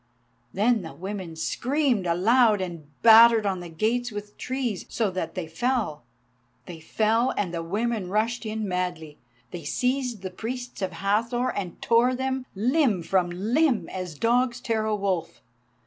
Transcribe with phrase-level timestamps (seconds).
[0.51, 5.45] Then the women screamed aloud and battered on the gates with trees, so that they
[5.45, 6.01] fell.
[6.65, 9.19] They fell and the women rushed in madly.
[9.51, 14.85] They seized the priests of Hathor and tore them limb from limb as dogs tear
[14.85, 15.39] a wolf.